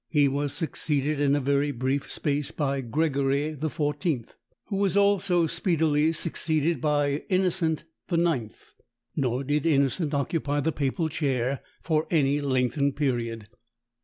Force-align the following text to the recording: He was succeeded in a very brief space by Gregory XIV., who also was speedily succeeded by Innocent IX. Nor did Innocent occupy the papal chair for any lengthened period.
He 0.09 0.27
was 0.27 0.51
succeeded 0.51 1.19
in 1.19 1.35
a 1.35 1.39
very 1.39 1.69
brief 1.69 2.11
space 2.11 2.49
by 2.49 2.81
Gregory 2.81 3.55
XIV., 3.55 4.27
who 4.65 4.89
also 4.99 5.43
was 5.43 5.51
speedily 5.53 6.11
succeeded 6.11 6.81
by 6.81 7.23
Innocent 7.29 7.83
IX. 8.11 8.49
Nor 9.15 9.43
did 9.43 9.67
Innocent 9.67 10.15
occupy 10.15 10.59
the 10.59 10.71
papal 10.71 11.07
chair 11.07 11.61
for 11.83 12.07
any 12.09 12.41
lengthened 12.41 12.95
period. 12.95 13.47